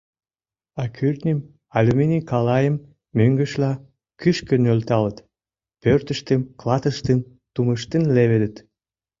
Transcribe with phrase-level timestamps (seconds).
[0.81, 1.39] А кӱртньым,
[1.77, 2.75] алюминий калайым,
[3.17, 3.71] мӧҥгешла,
[4.19, 5.17] кӱшкӧ нӧлталыт:
[5.81, 7.19] пӧртыштым, клатыштым
[7.53, 8.55] тумыштен леведыт.